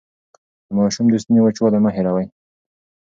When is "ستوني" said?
1.23-1.41